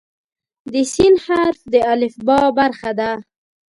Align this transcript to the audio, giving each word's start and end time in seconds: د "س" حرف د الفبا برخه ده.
د 0.71 0.73
"س" 0.93 0.95
حرف 1.25 1.59
د 1.73 1.75
الفبا 1.91 2.39
برخه 2.57 2.91
ده. 2.99 3.11